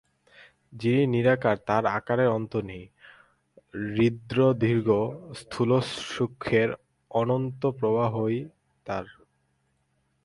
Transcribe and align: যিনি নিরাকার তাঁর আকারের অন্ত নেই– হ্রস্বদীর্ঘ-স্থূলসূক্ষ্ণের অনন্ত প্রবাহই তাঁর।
যিনি 0.73 1.07
নিরাকার 1.07 1.57
তাঁর 1.67 1.91
আকারের 1.91 2.27
অন্ত 2.27 2.61
নেই– 2.61 2.91
হ্রস্বদীর্ঘ-স্থূলসূক্ষ্ণের 3.73 6.69
অনন্ত 7.11 7.65
প্রবাহই 7.79 8.45
তাঁর। 8.85 9.05